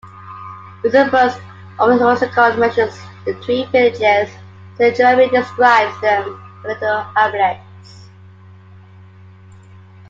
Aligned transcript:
Eusebius' 0.83 1.37
"Onomasticon" 1.77 2.57
mentions 2.57 2.99
the 3.25 3.35
'twin 3.35 3.69
villages' 3.69 4.01
and 4.01 4.29
Saint 4.75 4.95
Jerome 4.97 5.29
describes 5.29 6.01
them 6.01 6.41
as 6.65 6.65
'little 6.81 7.01
hamlets. 7.15 8.07